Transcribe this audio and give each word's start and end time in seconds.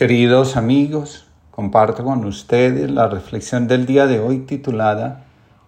Queridos 0.00 0.56
amigos, 0.56 1.26
comparto 1.50 2.02
con 2.02 2.24
ustedes 2.24 2.90
la 2.90 3.06
reflexión 3.06 3.68
del 3.68 3.84
día 3.84 4.06
de 4.06 4.18
hoy 4.18 4.38
titulada 4.38 5.24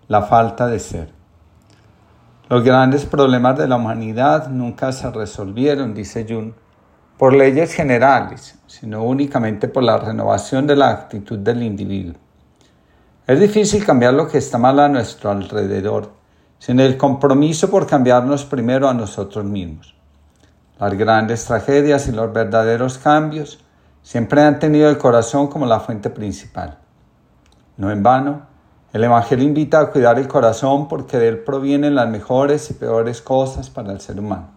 La 0.09 0.23
falta 0.23 0.69
de 0.69 0.79
ser. 0.79 1.11
Los 2.49 2.65
grandes 2.65 3.05
problemas 3.05 3.59
de 3.59 3.69
la 3.69 3.77
humanidad 3.77 4.49
nunca 4.49 4.91
se 4.93 5.11
resolvieron, 5.11 5.93
dice 5.93 6.25
Jung, 6.27 6.55
por 7.19 7.35
leyes 7.35 7.75
generales, 7.75 8.59
sino 8.67 9.05
únicamente 9.05 9.69
por 9.69 9.83
la 9.83 9.99
renovación 9.99 10.67
de 10.67 10.77
la 10.77 10.89
actitud 10.89 11.39
del 11.39 11.63
individuo. 11.63 12.15
Es 13.27 13.39
difícil 13.39 13.85
cambiar 13.85 14.15
lo 14.15 14.29
que 14.29 14.39
está 14.39 14.57
mal 14.57 14.81
a 14.81 14.89
nuestro 14.89 15.31
alrededor, 15.31 16.11
sin 16.59 16.81
el 16.81 16.97
compromiso 16.97 17.71
por 17.71 17.87
cambiarnos 17.87 18.47
primero 18.47 18.89
a 18.89 18.95
nosotros 18.95 19.45
mismos. 19.45 19.95
Las 20.81 20.95
grandes 20.95 21.45
tragedias 21.45 22.09
y 22.09 22.13
los 22.13 22.33
verdaderos 22.33 22.97
cambios 22.97 23.63
siempre 24.03 24.43
han 24.43 24.59
tenido 24.59 24.91
el 24.91 24.99
corazón 24.99 25.47
como 25.47 25.67
la 25.67 25.81
fuente 25.81 26.11
principal. 26.11 26.79
No 27.77 27.91
en 27.91 28.03
vano, 28.03 28.43
el 28.93 29.05
Evangelio 29.05 29.47
invita 29.47 29.81
a 29.81 29.91
cuidar 29.91 30.19
el 30.19 30.29
corazón 30.29 30.89
porque 30.89 31.19
de 31.19 31.29
él 31.29 31.39
provienen 31.39 31.95
las 31.95 32.09
mejores 32.09 32.71
y 32.71 32.75
peores 32.75 33.23
cosas 33.23 33.71
para 33.71 33.93
el 33.93 34.01
ser 34.01 34.19
humano. 34.19 34.51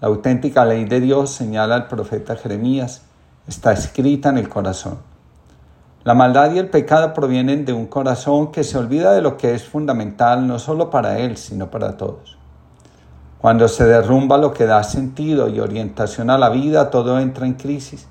La 0.00 0.08
auténtica 0.08 0.64
ley 0.64 0.84
de 0.84 1.00
Dios, 1.00 1.30
señala 1.30 1.76
el 1.76 1.86
profeta 1.88 2.36
Jeremías, 2.36 3.02
está 3.46 3.72
escrita 3.72 4.28
en 4.30 4.38
el 4.38 4.48
corazón. 4.48 4.98
La 6.04 6.14
maldad 6.14 6.52
y 6.52 6.58
el 6.58 6.70
pecado 6.70 7.12
provienen 7.12 7.64
de 7.64 7.72
un 7.72 7.86
corazón 7.86 8.50
que 8.52 8.64
se 8.64 8.78
olvida 8.78 9.12
de 9.12 9.20
lo 9.20 9.36
que 9.36 9.54
es 9.54 9.64
fundamental 9.64 10.46
no 10.46 10.58
solo 10.58 10.88
para 10.88 11.18
él, 11.18 11.36
sino 11.36 11.70
para 11.70 11.96
todos. 11.96 12.38
Cuando 13.38 13.68
se 13.68 13.84
derrumba 13.84 14.38
lo 14.38 14.54
que 14.54 14.64
da 14.64 14.82
sentido 14.84 15.48
y 15.48 15.60
orientación 15.60 16.30
a 16.30 16.38
la 16.38 16.48
vida, 16.48 16.90
todo 16.90 17.18
entra 17.18 17.46
en 17.46 17.54
crisis 17.54 18.08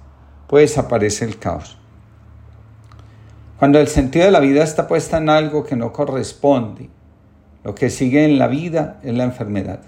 pues 0.48 0.78
aparece 0.78 1.26
el 1.26 1.38
caos. 1.38 1.78
Cuando 3.60 3.80
el 3.80 3.88
sentido 3.88 4.26
de 4.26 4.32
la 4.32 4.40
vida 4.40 4.64
está 4.64 4.88
puesta 4.88 5.18
en 5.18 5.30
algo 5.30 5.64
que 5.64 5.76
no 5.76 5.92
corresponde, 5.92 6.90
lo 7.64 7.76
que 7.76 7.90
sigue 7.90 8.24
en 8.24 8.40
la 8.40 8.48
vida 8.48 9.00
es 9.04 9.14
la 9.14 9.24
enfermedad. 9.24 9.82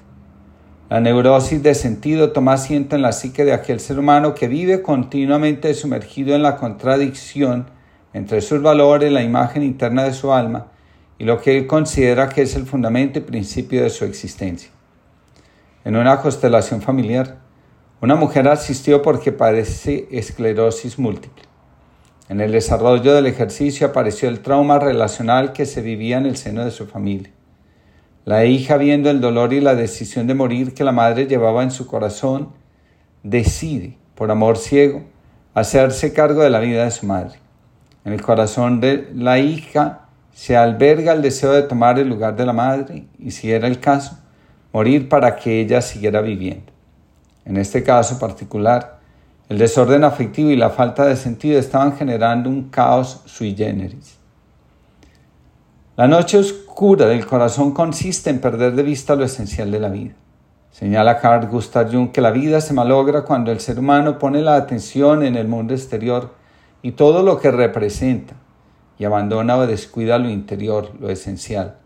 La 0.90 1.00
neurosis 1.00 1.62
de 1.62 1.76
sentido 1.76 2.32
toma 2.32 2.54
asiento 2.54 2.96
en 2.96 3.04
la 3.04 3.12
psique 3.12 3.46
de 3.46 3.54
aquel 3.54 3.80
ser 3.80 4.00
humano 4.00 4.34
que 4.34 4.48
vive 4.48 4.82
continuamente 4.82 5.74
sumergido 5.76 6.36
en 6.36 6.42
la 6.42 6.58
contradicción 6.58 7.68
entre 8.12 8.42
sus 8.42 8.62
valores, 8.62 9.12
la 9.12 9.22
imagen 9.22 9.62
interna 9.62 10.04
de 10.04 10.14
su 10.14 10.34
alma 10.34 10.68
y 11.20 11.26
lo 11.26 11.40
que 11.40 11.58
él 11.58 11.68
considera 11.68 12.28
que 12.28 12.42
es 12.42 12.56
el 12.56 12.66
fundamento 12.66 13.20
y 13.20 13.22
principio 13.22 13.84
de 13.84 13.92
su 13.92 14.04
existencia. 14.06 14.72
En 15.86 15.96
una 15.96 16.20
constelación 16.22 16.82
familiar, 16.82 17.38
una 18.02 18.16
mujer 18.16 18.48
asistió 18.48 19.02
porque 19.02 19.34
padece 19.34 20.08
esclerosis 20.10 20.98
múltiple. 20.98 21.44
En 22.30 22.40
el 22.40 22.54
desarrollo 22.54 23.14
del 23.14 23.26
ejercicio 23.26 23.88
apareció 23.88 24.30
el 24.30 24.40
trauma 24.40 24.80
relacional 24.80 25.52
que 25.52 25.66
se 25.66 25.82
vivía 25.82 26.18
en 26.18 26.26
el 26.26 26.38
seno 26.38 26.64
de 26.64 26.72
su 26.72 26.86
familia. 26.86 27.32
La 28.24 28.46
hija, 28.46 28.78
viendo 28.78 29.10
el 29.10 29.20
dolor 29.20 29.52
y 29.52 29.60
la 29.60 29.76
decisión 29.76 30.28
de 30.28 30.34
morir 30.34 30.74
que 30.74 30.86
la 30.86 30.94
madre 30.94 31.28
llevaba 31.28 31.62
en 31.62 31.72
su 31.72 31.88
corazón, 31.88 32.54
decide, 33.24 33.98
por 34.16 34.32
amor 34.32 34.58
ciego, 34.58 35.04
hacerse 35.54 36.14
cargo 36.14 36.42
de 36.42 36.52
la 36.52 36.60
vida 36.60 36.86
de 36.86 36.92
su 36.92 37.06
madre. 37.06 37.40
En 38.06 38.14
el 38.14 38.22
corazón 38.22 38.80
de 38.80 39.10
la 39.14 39.40
hija 39.40 40.08
se 40.32 40.56
alberga 40.56 41.12
el 41.12 41.22
deseo 41.22 41.52
de 41.52 41.64
tomar 41.64 42.00
el 42.00 42.08
lugar 42.08 42.38
de 42.38 42.46
la 42.46 42.54
madre 42.54 43.08
y, 43.18 43.32
si 43.32 43.52
era 43.52 43.68
el 43.68 43.82
caso, 43.82 44.18
morir 44.72 45.10
para 45.10 45.36
que 45.36 45.60
ella 45.60 45.82
siguiera 45.82 46.22
viviendo. 46.22 46.79
En 47.50 47.58
este 47.58 47.82
caso 47.82 48.20
particular, 48.20 49.00
el 49.50 49.58
desorden 49.58 50.04
afectivo 50.04 50.52
y 50.52 50.56
la 50.56 50.70
falta 50.70 51.08
de 51.08 51.16
sentido 51.16 51.58
estaban 51.58 51.98
generando 51.98 52.48
un 52.48 52.70
caos 52.70 53.24
sui 53.26 53.56
generis. 53.56 54.20
La 55.98 56.08
noche 56.08 56.38
oscura 56.38 57.08
del 57.08 57.26
corazón 57.26 57.72
consiste 57.72 58.30
en 58.30 58.40
perder 58.40 58.76
de 58.76 58.84
vista 58.84 59.16
lo 59.16 59.24
esencial 59.26 59.72
de 59.72 59.80
la 59.80 59.90
vida. 59.90 60.14
Señala 60.70 61.18
Carl 61.18 61.48
Gustav 61.48 61.92
Jung 61.92 62.12
que 62.12 62.22
la 62.22 62.30
vida 62.30 62.62
se 62.62 62.76
malogra 62.76 63.24
cuando 63.24 63.52
el 63.52 63.60
ser 63.60 63.80
humano 63.80 64.20
pone 64.20 64.44
la 64.44 64.56
atención 64.56 65.24
en 65.24 65.36
el 65.36 65.48
mundo 65.48 65.74
exterior 65.74 66.36
y 66.84 66.92
todo 66.92 67.24
lo 67.24 67.40
que 67.40 67.50
representa 67.50 68.36
y 69.00 69.06
abandona 69.06 69.58
o 69.58 69.66
descuida 69.66 70.20
lo 70.20 70.30
interior, 70.30 70.92
lo 71.00 71.10
esencial. 71.10 71.78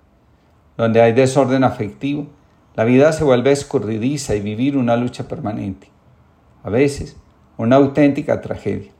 Donde 0.75 1.01
hay 1.01 1.13
desorden 1.13 1.63
afectivo, 1.63 2.27
la 2.75 2.83
vida 2.85 3.13
se 3.13 3.23
vuelve 3.23 3.51
escurridiza 3.51 4.35
y 4.35 4.41
vivir 4.41 4.77
una 4.77 4.95
lucha 4.95 5.27
permanente. 5.27 5.91
A 6.63 6.69
veces, 6.69 7.15
una 7.57 7.75
auténtica 7.75 8.41
tragedia. 8.41 8.91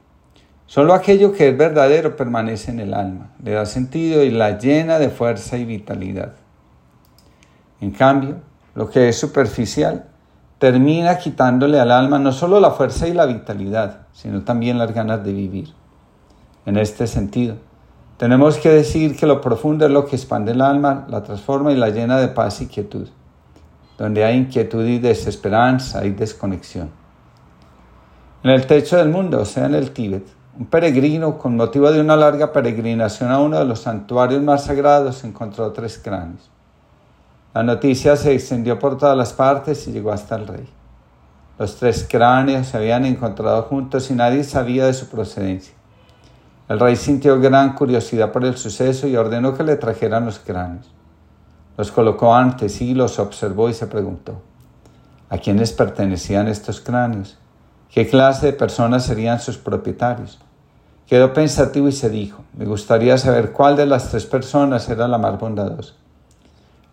Solo 0.67 0.94
aquello 0.94 1.34
que 1.34 1.50
es 1.50 1.57
verdadero 1.57 2.16
permanece 2.16 2.72
en 2.72 2.79
el 2.79 2.94
alma, 2.94 3.31
le 3.44 3.51
da 3.51 3.66
sentido 3.66 4.23
y 4.23 4.31
la 4.31 4.57
llena 4.57 5.00
de 5.00 5.09
fuerza 5.09 5.57
y 5.57 5.66
vitalidad. 5.66 6.33
En 7.81 7.91
cambio, 7.91 8.38
lo 8.75 8.89
que 8.89 9.09
es 9.09 9.17
superficial 9.19 10.06
termina 10.59 11.17
quitándole 11.17 11.79
al 11.79 11.91
alma 11.91 12.19
no 12.19 12.31
solo 12.31 12.59
la 12.59 12.72
fuerza 12.72 13.07
y 13.07 13.13
la 13.13 13.25
vitalidad, 13.25 14.07
sino 14.13 14.44
también 14.44 14.78
las 14.78 14.94
ganas 14.94 15.23
de 15.23 15.33
vivir. 15.33 15.73
En 16.66 16.78
este 16.78 17.07
sentido, 17.07 17.56
tenemos 18.17 18.57
que 18.57 18.69
decir 18.69 19.17
que 19.17 19.25
lo 19.25 19.41
profundo 19.41 19.85
es 19.85 19.91
lo 19.91 20.06
que 20.06 20.16
expande 20.16 20.53
el 20.53 20.62
alma, 20.62 21.06
la 21.09 21.23
transforma 21.23 21.72
y 21.72 21.75
la 21.75 21.89
llena 21.89 22.19
de 22.19 22.29
paz 22.29 22.62
y 22.62 22.67
quietud. 22.67 23.09
Donde 23.97 24.25
hay 24.25 24.37
inquietud 24.37 24.85
y 24.85 24.99
desesperanza, 24.99 25.99
hay 25.99 26.11
desconexión. 26.11 26.89
En 28.43 28.49
el 28.49 28.65
techo 28.65 28.97
del 28.97 29.09
mundo, 29.09 29.41
o 29.41 29.45
sea, 29.45 29.65
en 29.67 29.75
el 29.75 29.91
Tíbet, 29.91 30.25
un 30.59 30.65
peregrino, 30.65 31.37
con 31.37 31.55
motivo 31.55 31.91
de 31.91 32.01
una 32.01 32.15
larga 32.15 32.51
peregrinación 32.51 33.31
a 33.31 33.39
uno 33.39 33.57
de 33.57 33.65
los 33.65 33.79
santuarios 33.81 34.41
más 34.43 34.65
sagrados, 34.65 35.23
encontró 35.23 35.71
tres 35.71 35.99
cráneos. 36.03 36.49
La 37.53 37.63
noticia 37.63 38.15
se 38.15 38.33
extendió 38.33 38.79
por 38.79 38.97
todas 38.97 39.17
las 39.17 39.33
partes 39.33 39.87
y 39.87 39.91
llegó 39.91 40.11
hasta 40.11 40.35
el 40.35 40.47
rey. 40.47 40.69
Los 41.59 41.75
tres 41.75 42.07
cráneos 42.09 42.67
se 42.67 42.77
habían 42.77 43.05
encontrado 43.05 43.61
juntos 43.63 44.09
y 44.09 44.15
nadie 44.15 44.43
sabía 44.43 44.87
de 44.87 44.93
su 44.93 45.07
procedencia. 45.07 45.73
El 46.67 46.79
rey 46.79 46.95
sintió 46.95 47.39
gran 47.39 47.73
curiosidad 47.73 48.31
por 48.31 48.43
el 48.43 48.57
suceso 48.57 49.07
y 49.07 49.15
ordenó 49.15 49.53
que 49.53 49.63
le 49.63 49.75
trajeran 49.75 50.25
los 50.25 50.39
cráneos. 50.39 50.91
Los 51.78 51.91
colocó 51.91 52.35
ante 52.35 52.69
sí, 52.69 52.94
los 52.94 53.17
observó 53.17 53.69
y 53.69 53.73
se 53.73 53.88
preguntó, 53.88 54.41
¿a 55.29 55.38
quiénes 55.39 55.72
pertenecían 55.72 56.47
estos 56.47 56.79
cráneos? 56.81 57.38
¿Qué 57.89 58.07
clase 58.07 58.47
de 58.47 58.53
personas 58.53 59.06
serían 59.06 59.39
sus 59.39 59.57
propietarios? 59.57 60.39
Quedó 61.07 61.33
pensativo 61.33 61.88
y 61.88 61.91
se 61.91 62.09
dijo, 62.09 62.44
me 62.57 62.66
gustaría 62.66 63.17
saber 63.17 63.51
cuál 63.51 63.75
de 63.75 63.85
las 63.85 64.09
tres 64.09 64.25
personas 64.25 64.88
era 64.89 65.07
la 65.07 65.17
más 65.17 65.39
bondadosa. 65.39 65.94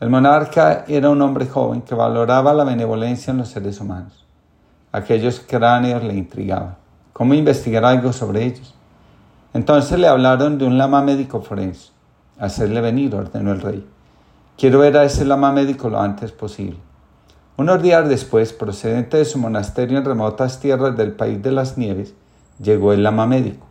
El 0.01 0.09
monarca 0.09 0.85
era 0.89 1.11
un 1.11 1.21
hombre 1.21 1.47
joven 1.47 1.83
que 1.83 1.95
valoraba 1.95 2.55
la 2.55 2.65
benevolencia 2.65 3.33
en 3.33 3.39
los 3.39 3.49
seres 3.49 3.81
humanos. 3.81 4.25
Aquellos 4.93 5.41
cráneos 5.41 6.03
le 6.03 6.15
intrigaban. 6.15 6.77
¿Cómo 7.13 7.35
investigar 7.35 7.85
algo 7.85 8.13
sobre 8.15 8.45
ellos? 8.45 8.75
Entonces 9.53 9.99
le 9.99 10.09
hablaron 10.09 10.57
de 10.57 10.65
un 10.65 10.79
lama 10.79 11.03
médico 11.03 11.43
forense. 11.43 11.91
Hacerle 12.39 12.81
venir, 12.81 13.15
ordenó 13.15 13.53
el 13.53 13.61
rey. 13.61 13.87
Quiero 14.61 14.81
ver 14.81 14.95
a 14.99 15.05
ese 15.05 15.25
lama 15.25 15.53
médico 15.53 15.89
lo 15.89 16.03
antes 16.03 16.33
posible. 16.33 16.77
Unos 17.57 17.83
días 17.83 18.07
después, 18.07 18.53
procedente 18.53 19.17
de 19.17 19.25
su 19.25 19.39
monasterio 19.39 19.97
en 19.97 20.05
remotas 20.05 20.61
tierras 20.61 20.95
del 20.99 21.13
país 21.13 21.43
de 21.43 21.51
las 21.51 21.79
nieves, 21.79 22.13
llegó 22.63 22.93
el 22.93 23.03
lama 23.03 23.27
médico. 23.27 23.67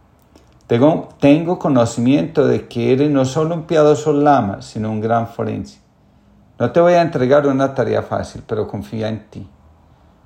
Tengo, 0.66 1.10
tengo 1.20 1.60
conocimiento 1.60 2.48
de 2.48 2.68
que 2.68 2.92
eres 2.92 3.12
no 3.12 3.26
solo 3.26 3.54
un 3.54 3.68
piadoso 3.68 4.14
lama, 4.14 4.64
sino 4.64 4.90
un 4.90 5.00
gran 5.00 5.28
forense. 5.28 5.80
No 6.58 6.72
te 6.72 6.80
voy 6.80 6.94
a 6.94 7.04
entregar 7.04 7.46
una 7.46 7.76
tarea 7.76 8.02
fácil, 8.02 8.42
pero 8.48 8.68
confía 8.68 9.10
en 9.10 9.30
ti. 9.30 9.48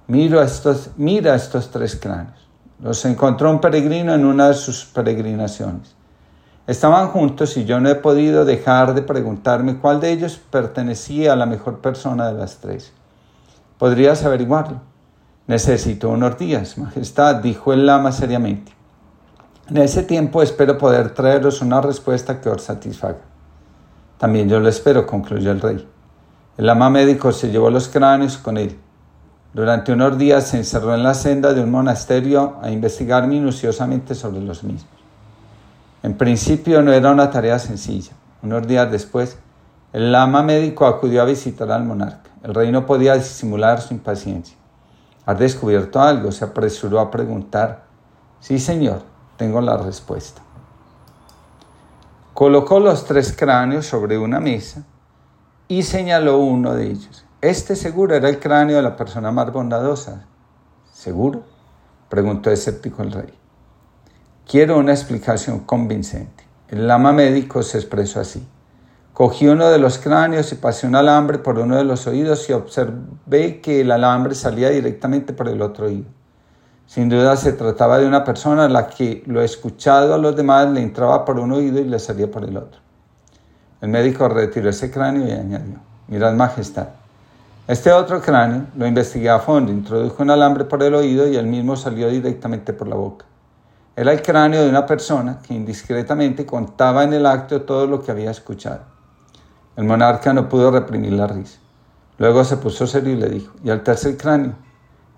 Mira 0.07 0.45
estos, 0.45 0.91
mira 0.95 1.35
estos 1.35 1.72
tres 1.72 1.97
cráneos. 1.97 2.47
Los 2.80 3.03
encontró 3.03 3.51
un 3.51 3.59
peregrino 3.59 4.13
en 4.13 4.24
una 4.24 4.48
de 4.48 4.54
sus 4.54 4.86
peregrinaciones. 4.86 5.94
Estaban 6.65 7.10
juntos 7.10 7.57
y 7.57 7.65
yo 7.65 7.81
no 7.81 7.89
he 7.89 7.95
podido 7.95 8.45
dejar 8.45 8.94
de 8.94 9.01
preguntarme 9.01 9.80
cuál 9.80 10.00
de 10.00 10.12
ellos 10.12 10.39
pertenecía 10.50 11.33
a 11.33 11.36
la 11.36 11.45
mejor 11.45 11.80
persona 11.80 12.27
de 12.27 12.39
las 12.39 12.60
tres. 12.60 12.94
¿Podrías 13.77 14.24
averiguarlo? 14.24 14.80
Necesito 15.45 16.07
unos 16.07 16.38
días, 16.38 16.77
Majestad, 16.77 17.36
dijo 17.36 17.74
el 17.74 17.86
lama 17.86 18.13
seriamente. 18.13 18.71
En 19.69 19.77
ese 19.77 20.04
tiempo 20.04 20.42
espero 20.42 20.77
poder 20.77 21.13
traeros 21.13 21.62
una 21.62 21.81
respuesta 21.81 22.39
que 22.39 22.48
os 22.48 22.62
satisfaga. 22.62 23.19
También 24.18 24.48
yo 24.48 24.62
lo 24.62 24.69
espero, 24.69 25.06
concluyó 25.06 25.51
el 25.51 25.59
rey. 25.59 25.86
El 26.57 26.66
lama 26.66 26.89
médico 26.89 27.33
se 27.33 27.51
llevó 27.51 27.69
los 27.69 27.89
cráneos 27.89 28.38
con 28.38 28.57
él. 28.57 28.80
Durante 29.54 29.92
unos 29.92 30.18
días 30.18 30.48
se 30.48 30.57
encerró 30.57 30.95
en 30.95 31.04
la 31.04 31.13
senda 31.13 31.54
de 31.54 31.62
un 31.62 31.71
monasterio 31.71 32.56
a 32.62 32.71
investigar 32.71 33.27
minuciosamente 33.27 34.16
sobre 34.16 34.39
los 34.39 34.63
mismos. 34.63 34.93
En 36.04 36.18
principio 36.18 36.82
no 36.82 36.92
era 36.92 37.12
una 37.12 37.32
tarea 37.32 37.58
sencilla. 37.60 38.12
Unos 38.42 38.68
días 38.68 38.92
después, 38.92 39.38
el 39.94 40.12
lama 40.12 40.44
médico 40.44 40.86
acudió 40.86 41.22
a 41.22 41.26
visitar 41.26 41.72
al 41.72 41.86
monarca. 41.86 42.30
El 42.44 42.54
rey 42.54 42.74
no 42.74 42.86
podía 42.86 43.16
disimular 43.16 43.80
su 43.80 43.94
impaciencia. 43.94 44.58
¿Has 45.26 45.40
descubierto 45.40 46.02
algo? 46.02 46.34
Se 46.34 46.44
apresuró 46.44 47.00
a 47.00 47.10
preguntar. 47.10 47.86
Sí, 48.42 48.60
Señor, 48.60 49.04
tengo 49.38 49.62
la 49.62 49.78
respuesta. 49.78 50.42
Colocó 52.34 52.82
los 52.82 53.06
tres 53.06 53.34
cráneos 53.34 53.86
sobre 53.86 54.18
una 54.18 54.42
mesa 54.42 54.84
y 55.70 55.84
señaló 55.84 56.40
uno 56.40 56.74
de 56.74 56.88
ellos. 56.88 57.24
Este 57.40 57.78
seguro 57.78 58.14
era 58.14 58.28
el 58.28 58.40
cráneo 58.40 58.76
de 58.76 58.84
la 58.84 58.98
persona 58.98 59.32
más 59.32 59.54
bondadosa. 59.54 60.26
¿Seguro? 60.92 61.44
preguntó 62.10 62.52
escéptico 62.52 63.04
el 63.04 63.14
rey. 63.14 63.43
Quiero 64.45 64.78
una 64.78 64.92
explicación 64.92 65.62
convincente. 65.62 66.44
El 66.68 66.88
lama 66.88 67.13
médico 67.13 67.63
se 67.63 67.78
expresó 67.78 68.19
así. 68.19 68.45
Cogí 69.13 69.48
uno 69.48 69.69
de 69.69 69.80
los 69.80 69.98
cráneos 69.98 70.51
y 70.51 70.56
pasé 70.56 70.86
un 70.86 70.95
alambre 70.95 71.38
por 71.38 71.57
uno 71.60 71.78
de 71.78 71.84
los 71.84 72.07
oídos 72.07 72.50
y 72.50 72.54
observé 72.54 73.62
que 73.62 73.81
el 73.81 73.92
alambre 73.92 74.36
salía 74.36 74.69
directamente 74.69 75.34
por 75.34 75.48
el 75.48 75.62
otro 75.62 75.86
oído. 75.86 76.10
Sin 76.88 77.10
duda 77.10 77.38
se 77.38 77.54
trataba 77.54 78.00
de 78.00 78.06
una 78.06 78.24
persona 78.24 78.66
a 78.66 78.69
la 78.69 78.88
que 78.88 79.24
lo 79.28 79.42
escuchado 79.42 80.13
a 80.13 80.18
los 80.18 80.36
demás 80.36 80.69
le 80.69 80.81
entraba 80.81 81.24
por 81.24 81.40
un 81.40 81.54
oído 81.54 81.80
y 81.80 81.86
le 81.86 81.98
salía 82.00 82.30
por 82.30 82.44
el 82.44 82.57
otro. 82.57 82.81
El 83.81 83.90
médico 83.90 84.28
retiró 84.28 84.69
ese 84.69 84.92
cráneo 84.92 85.28
y 85.28 85.31
añadió, 85.31 85.80
mirad 86.07 86.34
majestad, 86.34 86.88
este 87.66 87.94
otro 87.94 88.22
cráneo 88.22 88.66
lo 88.75 88.86
investigué 88.86 89.30
a 89.30 89.40
fondo, 89.40 89.72
introdujo 89.72 90.22
un 90.22 90.31
alambre 90.31 90.66
por 90.66 90.84
el 90.84 90.94
oído 90.95 91.30
y 91.30 91.38
el 91.38 91.48
mismo 91.48 91.78
salió 91.78 92.10
directamente 92.10 92.74
por 92.74 92.90
la 92.90 92.95
boca. 92.95 93.25
Era 93.95 94.12
el 94.12 94.24
cráneo 94.24 94.63
de 94.63 94.69
una 94.69 94.88
persona 94.88 95.38
que 95.45 95.54
indiscretamente 95.54 96.48
contaba 96.48 97.04
en 97.04 97.13
el 97.13 97.28
acto 97.28 97.62
todo 97.62 97.86
lo 97.86 98.01
que 98.01 98.10
había 98.10 98.31
escuchado. 98.31 98.81
El 99.75 99.84
monarca 99.84 100.34
no 100.34 100.50
pudo 100.50 100.72
reprimir 100.72 101.13
la 101.13 101.28
risa. 101.28 101.60
Luego 102.18 102.44
se 102.44 102.57
puso 102.57 102.88
serio 102.88 103.13
y 103.13 103.18
le 103.18 103.30
dijo, 103.30 103.54
¿y 103.63 103.69
el 103.69 103.84
tercer 103.84 104.18
cráneo? 104.18 104.54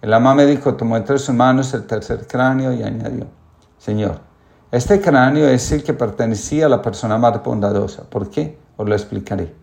El 0.01 0.13
ama 0.13 0.35
médico 0.35 0.75
tomó 0.75 0.97
entre 0.97 1.17
sus 1.19 1.33
manos 1.33 1.73
el 1.73 1.87
tercer 1.87 2.27
cráneo 2.27 2.73
y 2.73 2.83
añadió, 2.83 3.27
Señor, 3.77 4.19
este 4.71 4.99
cráneo 4.99 5.47
es 5.47 5.71
el 5.71 5.81
que 5.81 5.93
pertenecía 5.93 6.65
a 6.65 6.69
la 6.69 6.81
persona 6.81 7.17
más 7.17 7.41
bondadosa. 7.41 8.03
¿Por 8.03 8.29
qué? 8.29 8.57
Os 8.75 8.89
lo 8.89 8.93
explicaré. 8.93 9.55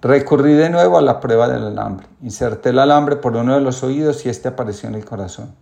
Recurrí 0.00 0.54
de 0.54 0.70
nuevo 0.70 0.98
a 0.98 1.02
la 1.02 1.18
prueba 1.18 1.48
del 1.48 1.64
alambre. 1.64 2.06
Inserté 2.22 2.68
el 2.68 2.78
alambre 2.78 3.16
por 3.16 3.36
uno 3.36 3.54
de 3.54 3.60
los 3.60 3.82
oídos 3.82 4.24
y 4.24 4.28
este 4.28 4.46
apareció 4.46 4.88
en 4.88 4.94
el 4.94 5.04
corazón. 5.04 5.56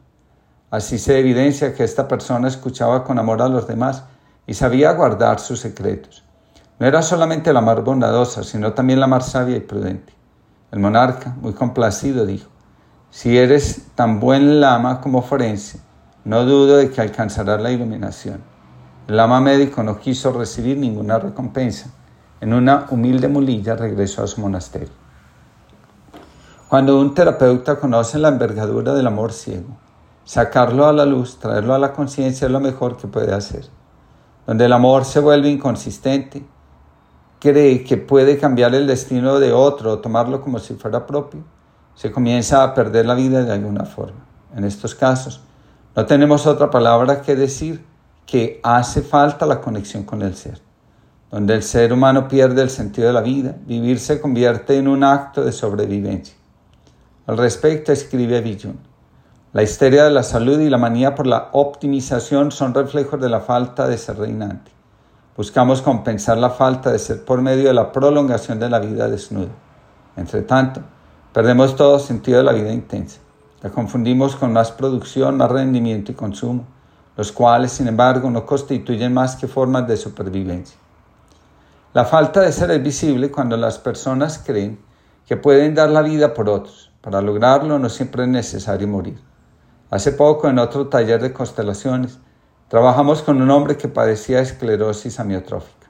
Así 0.74 0.98
se 0.98 1.20
evidencia 1.20 1.72
que 1.72 1.84
esta 1.84 2.08
persona 2.08 2.48
escuchaba 2.48 3.04
con 3.04 3.20
amor 3.20 3.40
a 3.40 3.48
los 3.48 3.68
demás 3.68 4.02
y 4.44 4.54
sabía 4.54 4.90
guardar 4.90 5.38
sus 5.38 5.60
secretos. 5.60 6.24
No 6.80 6.86
era 6.88 7.00
solamente 7.00 7.52
la 7.52 7.60
más 7.60 7.84
bondadosa, 7.84 8.42
sino 8.42 8.72
también 8.72 8.98
la 8.98 9.06
más 9.06 9.30
sabia 9.30 9.56
y 9.56 9.60
prudente. 9.60 10.12
El 10.72 10.80
monarca, 10.80 11.36
muy 11.40 11.52
complacido, 11.52 12.26
dijo, 12.26 12.50
si 13.08 13.38
eres 13.38 13.82
tan 13.94 14.18
buen 14.18 14.60
lama 14.60 15.00
como 15.00 15.22
forense, 15.22 15.78
no 16.24 16.44
dudo 16.44 16.78
de 16.78 16.90
que 16.90 17.00
alcanzarás 17.00 17.62
la 17.62 17.70
iluminación. 17.70 18.42
El 19.06 19.16
lama 19.16 19.40
médico 19.40 19.84
no 19.84 20.00
quiso 20.00 20.32
recibir 20.32 20.76
ninguna 20.76 21.20
recompensa 21.20 21.90
en 22.40 22.52
una 22.52 22.86
humilde 22.90 23.28
mulilla 23.28 23.76
regresó 23.76 24.24
a 24.24 24.26
su 24.26 24.40
monasterio. 24.40 24.88
Cuando 26.68 26.98
un 26.98 27.14
terapeuta 27.14 27.76
conoce 27.76 28.18
la 28.18 28.26
envergadura 28.26 28.92
del 28.92 29.06
amor 29.06 29.32
ciego, 29.32 29.83
sacarlo 30.24 30.86
a 30.86 30.92
la 30.92 31.06
luz, 31.06 31.38
traerlo 31.38 31.74
a 31.74 31.78
la 31.78 31.92
conciencia 31.92 32.46
es 32.46 32.50
lo 32.50 32.60
mejor 32.60 32.96
que 32.96 33.06
puede 33.06 33.34
hacer. 33.34 33.66
Donde 34.46 34.66
el 34.66 34.72
amor 34.72 35.04
se 35.04 35.20
vuelve 35.20 35.48
inconsistente, 35.48 36.44
cree 37.38 37.84
que 37.84 37.96
puede 37.96 38.38
cambiar 38.38 38.74
el 38.74 38.86
destino 38.86 39.38
de 39.38 39.52
otro 39.52 39.92
o 39.92 39.98
tomarlo 39.98 40.40
como 40.40 40.58
si 40.58 40.74
fuera 40.74 41.06
propio, 41.06 41.44
se 41.94 42.10
comienza 42.10 42.62
a 42.62 42.74
perder 42.74 43.06
la 43.06 43.14
vida 43.14 43.44
de 43.44 43.52
alguna 43.52 43.84
forma. 43.84 44.26
En 44.56 44.64
estos 44.64 44.94
casos, 44.94 45.40
no 45.94 46.06
tenemos 46.06 46.46
otra 46.46 46.70
palabra 46.70 47.22
que 47.22 47.36
decir 47.36 47.84
que 48.26 48.60
hace 48.62 49.02
falta 49.02 49.46
la 49.46 49.60
conexión 49.60 50.04
con 50.04 50.22
el 50.22 50.34
ser 50.34 50.60
donde 51.34 51.54
el 51.54 51.64
ser 51.64 51.92
humano 51.92 52.28
pierde 52.28 52.62
el 52.62 52.70
sentido 52.70 53.08
de 53.08 53.12
la 53.12 53.20
vida, 53.20 53.56
vivir 53.66 53.98
se 53.98 54.20
convierte 54.20 54.78
en 54.78 54.86
un 54.86 55.02
acto 55.02 55.44
de 55.44 55.50
sobrevivencia. 55.50 56.36
Al 57.26 57.36
respecto 57.36 57.90
escribe 57.90 58.40
Villon, 58.40 58.78
la 59.54 59.62
histeria 59.62 60.02
de 60.02 60.10
la 60.10 60.24
salud 60.24 60.58
y 60.58 60.68
la 60.68 60.78
manía 60.78 61.14
por 61.14 61.28
la 61.28 61.50
optimización 61.52 62.50
son 62.50 62.74
reflejos 62.74 63.20
de 63.20 63.28
la 63.28 63.40
falta 63.40 63.86
de 63.86 63.96
ser 63.96 64.18
reinante. 64.18 64.72
Buscamos 65.36 65.80
compensar 65.80 66.38
la 66.38 66.50
falta 66.50 66.90
de 66.90 66.98
ser 66.98 67.24
por 67.24 67.40
medio 67.40 67.68
de 67.68 67.72
la 67.72 67.92
prolongación 67.92 68.58
de 68.58 68.68
la 68.68 68.80
vida 68.80 69.08
desnuda. 69.08 69.52
Entre 70.16 70.42
tanto, 70.42 70.80
perdemos 71.32 71.76
todo 71.76 72.00
sentido 72.00 72.38
de 72.38 72.42
la 72.42 72.52
vida 72.52 72.72
intensa. 72.72 73.20
La 73.62 73.70
confundimos 73.70 74.34
con 74.34 74.52
más 74.52 74.72
producción, 74.72 75.36
más 75.36 75.52
rendimiento 75.52 76.10
y 76.10 76.16
consumo, 76.16 76.64
los 77.16 77.30
cuales, 77.30 77.70
sin 77.70 77.86
embargo, 77.86 78.28
no 78.30 78.44
constituyen 78.44 79.14
más 79.14 79.36
que 79.36 79.46
formas 79.46 79.86
de 79.86 79.96
supervivencia. 79.96 80.76
La 81.92 82.04
falta 82.04 82.40
de 82.40 82.50
ser 82.50 82.72
es 82.72 82.82
visible 82.82 83.30
cuando 83.30 83.56
las 83.56 83.78
personas 83.78 84.42
creen 84.44 84.80
que 85.28 85.36
pueden 85.36 85.76
dar 85.76 85.90
la 85.90 86.02
vida 86.02 86.34
por 86.34 86.48
otros. 86.48 86.90
Para 87.00 87.22
lograrlo 87.22 87.78
no 87.78 87.88
siempre 87.88 88.24
es 88.24 88.28
necesario 88.28 88.88
morir. 88.88 89.33
Hace 89.90 90.12
poco 90.12 90.48
en 90.48 90.58
otro 90.58 90.88
taller 90.88 91.20
de 91.20 91.32
constelaciones 91.32 92.19
trabajamos 92.69 93.22
con 93.22 93.40
un 93.40 93.50
hombre 93.50 93.76
que 93.76 93.88
padecía 93.88 94.40
esclerosis 94.40 95.20
amiotrófica. 95.20 95.88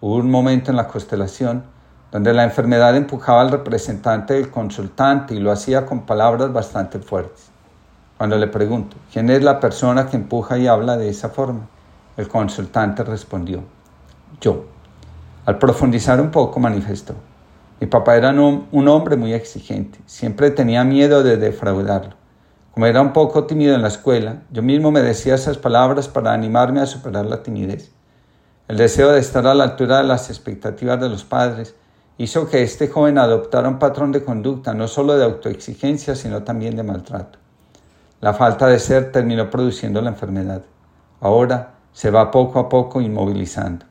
Hubo 0.00 0.16
un 0.16 0.30
momento 0.30 0.70
en 0.70 0.76
la 0.76 0.88
constelación 0.88 1.64
donde 2.10 2.32
la 2.32 2.44
enfermedad 2.44 2.96
empujaba 2.96 3.42
al 3.42 3.50
representante 3.50 4.34
del 4.34 4.50
consultante 4.50 5.34
y 5.34 5.40
lo 5.40 5.52
hacía 5.52 5.86
con 5.86 6.06
palabras 6.06 6.52
bastante 6.52 6.98
fuertes. 6.98 7.50
Cuando 8.16 8.36
le 8.36 8.48
pregunto, 8.48 8.96
¿quién 9.12 9.30
es 9.30 9.42
la 9.42 9.60
persona 9.60 10.06
que 10.06 10.16
empuja 10.16 10.58
y 10.58 10.66
habla 10.66 10.96
de 10.96 11.08
esa 11.08 11.28
forma? 11.28 11.68
El 12.16 12.26
consultante 12.26 13.04
respondió, 13.04 13.62
yo. 14.40 14.64
Al 15.46 15.58
profundizar 15.58 16.20
un 16.20 16.30
poco 16.30 16.58
manifestó, 16.60 17.14
mi 17.80 17.86
papá 17.86 18.16
era 18.16 18.30
un, 18.30 18.88
hombre 18.88 19.16
muy 19.16 19.32
exigente, 19.32 20.00
siempre 20.04 20.50
tenía 20.50 20.82
miedo 20.82 21.22
de 21.22 21.36
defraudarlo. 21.36 22.17
Como 22.78 22.86
era 22.86 23.00
un 23.00 23.12
poco 23.12 23.42
tímido 23.42 23.74
en 23.74 23.82
la 23.82 23.88
escuela, 23.88 24.42
yo 24.52 24.62
mismo 24.62 24.92
me 24.92 25.02
decía 25.02 25.34
esas 25.34 25.58
palabras 25.58 26.06
para 26.06 26.32
animarme 26.32 26.78
a 26.78 26.86
superar 26.86 27.26
la 27.26 27.42
timidez. 27.42 27.90
El 28.68 28.76
deseo 28.76 29.10
de 29.10 29.18
estar 29.18 29.44
a 29.48 29.54
la 29.56 29.64
altura 29.64 29.98
de 29.98 30.04
las 30.04 30.30
expectativas 30.30 31.00
de 31.00 31.08
los 31.08 31.24
padres 31.24 31.74
hizo 32.18 32.48
que 32.48 32.62
este 32.62 32.86
joven 32.86 33.18
adoptara 33.18 33.68
un 33.68 33.80
patrón 33.80 34.12
de 34.12 34.22
conducta 34.22 34.74
no 34.74 34.86
solo 34.86 35.18
de 35.18 35.24
autoexigencia, 35.24 36.14
sino 36.14 36.44
también 36.44 36.76
de 36.76 36.84
maltrato. 36.84 37.40
La 38.20 38.32
falta 38.32 38.68
de 38.68 38.78
ser 38.78 39.10
terminó 39.10 39.50
produciendo 39.50 40.00
la 40.00 40.10
enfermedad. 40.10 40.62
Ahora 41.20 41.74
se 41.92 42.12
va 42.12 42.30
poco 42.30 42.60
a 42.60 42.68
poco 42.68 43.00
inmovilizando. 43.00 43.86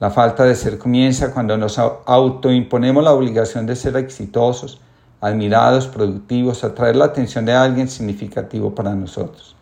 La 0.00 0.10
falta 0.10 0.42
de 0.42 0.56
ser 0.56 0.76
comienza 0.76 1.32
cuando 1.32 1.56
nos 1.56 1.78
autoimponemos 1.78 3.04
la 3.04 3.12
obligación 3.12 3.64
de 3.64 3.76
ser 3.76 3.96
exitosos, 3.96 4.80
admirados, 5.24 5.86
productivos, 5.86 6.64
atraer 6.64 6.96
la 6.96 7.06
atención 7.06 7.46
de 7.46 7.54
alguien 7.54 7.88
significativo 7.88 8.74
para 8.74 8.94
nosotros. 8.94 9.56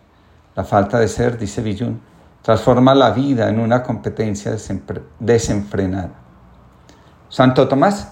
La 0.57 0.65
falta 0.65 0.99
de 0.99 1.07
ser, 1.07 1.39
dice 1.39 1.63
Villun, 1.63 2.01
transforma 2.43 2.97
la 2.97 3.13
vida 3.13 3.49
en 3.49 3.61
una 3.61 3.85
competencia 3.85 4.53
desenfrenada. 5.21 6.11
Santo 7.29 7.69
Tomás, 7.69 8.09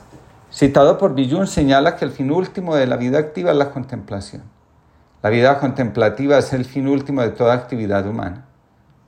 citado 0.53 0.97
por 0.97 1.15
Villun, 1.17 1.49
señala 1.49 1.97
que 1.97 2.05
el 2.05 2.13
fin 2.13 2.31
último 2.31 2.77
de 2.77 2.87
la 2.87 2.97
vida 2.97 3.19
activa 3.19 3.51
es 3.51 3.57
la 3.57 3.73
contemplación. 3.73 4.43
La 5.21 5.29
vida 5.29 5.59
contemplativa 5.59 6.39
es 6.39 6.53
el 6.53 6.65
fin 6.65 6.87
último 6.87 7.21
de 7.21 7.31
toda 7.31 7.55
actividad 7.55 8.07
humana. 8.07 8.45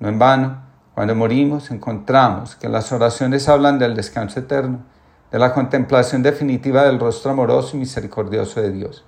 No 0.01 0.09
en 0.09 0.19
vano, 0.19 0.63
cuando 0.97 1.15
morimos 1.15 1.71
encontramos 1.71 2.57
que 2.57 2.69
las 2.69 2.91
oraciones 2.91 3.49
hablan 3.49 3.79
del 3.79 3.95
descanso 3.95 4.41
eterno, 4.41 4.81
de 5.33 5.39
la 5.39 5.55
contemplación 5.55 6.23
definitiva 6.23 6.85
del 6.85 7.01
rostro 7.01 7.31
amoroso 7.31 7.77
y 7.77 7.81
misericordioso 7.81 8.61
de 8.61 8.71
Dios. 8.71 9.05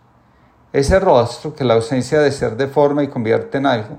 Ese 0.73 0.99
rostro 0.99 1.55
que 1.55 1.65
la 1.65 1.75
ausencia 1.75 2.19
de 2.19 2.33
ser 2.33 2.57
deforma 2.57 3.03
y 3.03 3.09
convierte 3.09 3.59
en 3.59 3.67
algo, 3.67 3.99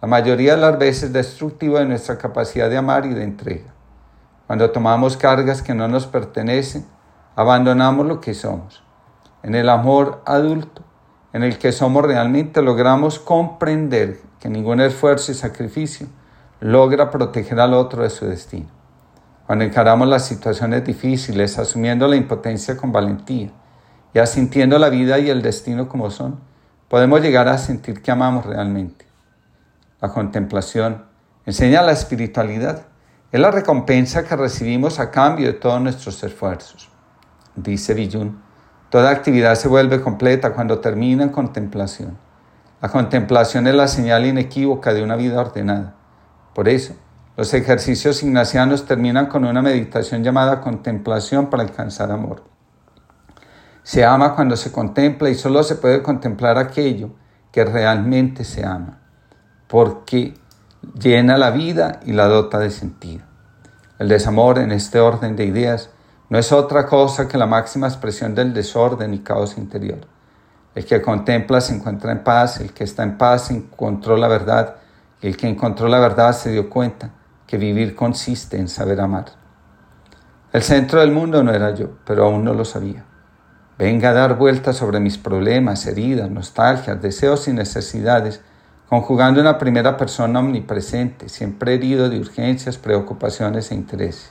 la 0.00 0.06
mayoría 0.06 0.54
de 0.54 0.60
las 0.60 0.78
veces 0.78 1.12
destructivo 1.12 1.78
de 1.78 1.86
nuestra 1.86 2.16
capacidad 2.16 2.70
de 2.70 2.76
amar 2.76 3.06
y 3.06 3.12
de 3.12 3.24
entrega. 3.24 3.74
Cuando 4.46 4.70
tomamos 4.70 5.16
cargas 5.16 5.62
que 5.62 5.74
no 5.74 5.88
nos 5.88 6.06
pertenecen, 6.06 6.86
abandonamos 7.34 8.06
lo 8.06 8.20
que 8.20 8.34
somos. 8.34 8.84
En 9.42 9.56
el 9.56 9.68
amor 9.68 10.22
adulto, 10.26 10.82
en 11.32 11.42
el 11.42 11.58
que 11.58 11.72
somos 11.72 12.04
realmente, 12.04 12.62
logramos 12.62 13.18
comprender 13.18 14.20
que 14.38 14.48
ningún 14.48 14.80
esfuerzo 14.80 15.32
y 15.32 15.34
sacrificio 15.34 16.06
logra 16.60 17.10
proteger 17.10 17.58
al 17.58 17.74
otro 17.74 18.04
de 18.04 18.10
su 18.10 18.26
destino. 18.26 18.73
Cuando 19.46 19.64
encaramos 19.64 20.08
las 20.08 20.26
situaciones 20.26 20.84
difíciles, 20.84 21.58
asumiendo 21.58 22.08
la 22.08 22.16
impotencia 22.16 22.76
con 22.76 22.92
valentía 22.92 23.50
y 24.14 24.18
asintiendo 24.18 24.78
la 24.78 24.88
vida 24.88 25.18
y 25.18 25.28
el 25.28 25.42
destino 25.42 25.86
como 25.88 26.10
son, 26.10 26.40
podemos 26.88 27.20
llegar 27.20 27.48
a 27.48 27.58
sentir 27.58 28.00
que 28.00 28.10
amamos 28.10 28.46
realmente. 28.46 29.06
La 30.00 30.08
contemplación 30.08 31.04
enseña 31.44 31.82
la 31.82 31.92
espiritualidad. 31.92 32.86
Es 33.32 33.40
la 33.40 33.50
recompensa 33.50 34.24
que 34.24 34.36
recibimos 34.36 34.98
a 34.98 35.10
cambio 35.10 35.46
de 35.46 35.54
todos 35.54 35.80
nuestros 35.80 36.22
esfuerzos. 36.22 36.88
Dice 37.54 37.92
Villun, 37.92 38.40
toda 38.88 39.10
actividad 39.10 39.56
se 39.56 39.68
vuelve 39.68 40.00
completa 40.00 40.54
cuando 40.54 40.78
termina 40.78 41.24
en 41.24 41.30
contemplación. 41.30 42.16
La 42.80 42.88
contemplación 42.88 43.66
es 43.66 43.74
la 43.74 43.88
señal 43.88 44.24
inequívoca 44.24 44.94
de 44.94 45.02
una 45.02 45.16
vida 45.16 45.40
ordenada. 45.40 45.94
Por 46.54 46.68
eso, 46.68 46.94
los 47.36 47.52
ejercicios 47.52 48.22
ignacianos 48.22 48.86
terminan 48.86 49.26
con 49.26 49.44
una 49.44 49.60
meditación 49.60 50.22
llamada 50.22 50.60
contemplación 50.60 51.50
para 51.50 51.64
alcanzar 51.64 52.12
amor. 52.12 52.44
Se 53.82 54.04
ama 54.04 54.36
cuando 54.36 54.56
se 54.56 54.70
contempla 54.70 55.30
y 55.30 55.34
solo 55.34 55.64
se 55.64 55.74
puede 55.74 56.00
contemplar 56.00 56.58
aquello 56.58 57.10
que 57.50 57.64
realmente 57.64 58.44
se 58.44 58.64
ama, 58.64 59.00
porque 59.66 60.34
llena 60.96 61.36
la 61.36 61.50
vida 61.50 61.98
y 62.04 62.12
la 62.12 62.28
dota 62.28 62.60
de 62.60 62.70
sentido. 62.70 63.24
El 63.98 64.08
desamor 64.08 64.58
en 64.60 64.70
este 64.70 65.00
orden 65.00 65.34
de 65.34 65.44
ideas 65.44 65.90
no 66.28 66.38
es 66.38 66.52
otra 66.52 66.86
cosa 66.86 67.26
que 67.26 67.36
la 67.36 67.46
máxima 67.46 67.88
expresión 67.88 68.36
del 68.36 68.54
desorden 68.54 69.12
y 69.12 69.18
caos 69.18 69.58
interior. 69.58 70.06
El 70.76 70.86
que 70.86 71.02
contempla 71.02 71.60
se 71.60 71.74
encuentra 71.74 72.12
en 72.12 72.22
paz, 72.22 72.60
el 72.60 72.72
que 72.72 72.84
está 72.84 73.02
en 73.02 73.18
paz 73.18 73.50
encontró 73.50 74.16
la 74.16 74.28
verdad, 74.28 74.76
el 75.20 75.36
que 75.36 75.48
encontró 75.48 75.88
la 75.88 75.98
verdad 75.98 76.32
se 76.32 76.52
dio 76.52 76.70
cuenta 76.70 77.10
que 77.46 77.58
vivir 77.58 77.94
consiste 77.94 78.58
en 78.58 78.68
saber 78.68 79.00
amar. 79.00 79.26
El 80.52 80.62
centro 80.62 81.00
del 81.00 81.10
mundo 81.10 81.42
no 81.42 81.52
era 81.52 81.74
yo, 81.74 81.98
pero 82.04 82.24
aún 82.24 82.44
no 82.44 82.54
lo 82.54 82.64
sabía. 82.64 83.04
Venga 83.76 84.10
a 84.10 84.12
dar 84.12 84.36
vueltas 84.38 84.76
sobre 84.76 85.00
mis 85.00 85.18
problemas, 85.18 85.86
heridas, 85.86 86.30
nostalgias, 86.30 87.02
deseos 87.02 87.48
y 87.48 87.52
necesidades, 87.52 88.40
conjugando 88.88 89.40
una 89.40 89.58
primera 89.58 89.96
persona 89.96 90.38
omnipresente, 90.38 91.28
siempre 91.28 91.74
herido 91.74 92.08
de 92.08 92.20
urgencias, 92.20 92.78
preocupaciones 92.78 93.72
e 93.72 93.74
intereses. 93.74 94.30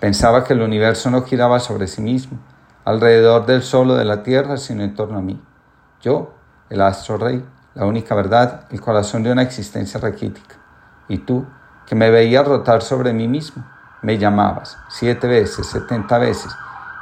Pensaba 0.00 0.42
que 0.42 0.54
el 0.54 0.62
universo 0.62 1.08
no 1.10 1.22
giraba 1.22 1.60
sobre 1.60 1.86
sí 1.86 2.02
mismo, 2.02 2.40
alrededor 2.84 3.46
del 3.46 3.62
solo 3.62 3.94
de 3.94 4.04
la 4.04 4.24
tierra, 4.24 4.56
sino 4.56 4.82
en 4.82 4.96
torno 4.96 5.18
a 5.18 5.22
mí. 5.22 5.40
Yo, 6.00 6.34
el 6.68 6.80
astro 6.80 7.18
rey, 7.18 7.44
la 7.74 7.86
única 7.86 8.16
verdad, 8.16 8.66
el 8.70 8.80
corazón 8.80 9.22
de 9.22 9.30
una 9.30 9.42
existencia 9.42 10.00
raquítica. 10.00 10.56
Y 11.08 11.18
tú, 11.18 11.46
que 11.92 11.96
me 11.96 12.10
veías 12.10 12.48
rotar 12.48 12.80
sobre 12.80 13.12
mí 13.12 13.28
mismo, 13.28 13.62
me 14.00 14.16
llamabas 14.16 14.78
siete 14.88 15.26
veces, 15.26 15.66
setenta 15.66 16.16
veces, 16.16 16.50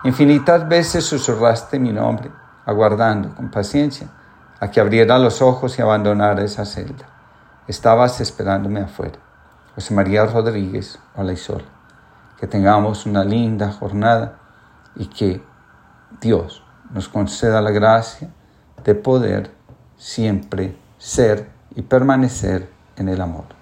infinitas 0.03 0.69
veces 0.69 1.05
susurraste 1.05 1.79
mi 1.79 1.93
nombre, 1.93 2.29
aguardando 2.67 3.33
con 3.37 3.53
paciencia 3.53 4.09
a 4.59 4.69
que 4.69 4.81
abriera 4.81 5.17
los 5.21 5.43
ojos 5.43 5.79
y 5.79 5.83
abandonara 5.83 6.43
esa 6.43 6.65
celda. 6.65 7.07
Estabas 7.69 8.21
esperándome 8.21 8.81
afuera. 8.81 9.21
José 9.77 9.95
María 9.95 10.27
Rodríguez, 10.27 10.99
sol. 11.37 11.63
Que 12.41 12.49
tengamos 12.49 13.07
una 13.07 13.23
linda 13.23 13.71
jornada 13.71 14.41
y 14.97 15.07
que 15.07 15.41
Dios 16.21 16.65
nos 16.93 17.09
conceda 17.09 17.61
la 17.61 17.71
gracia 17.71 18.29
de 18.83 18.97
poder 18.97 19.53
siempre 19.97 20.77
ser 20.99 21.49
y 21.77 21.83
permanecer 21.83 22.69
en 22.97 23.09
el 23.09 23.21
amor. 23.21 23.60